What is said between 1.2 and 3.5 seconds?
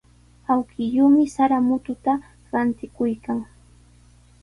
sara mututa rantikuykan.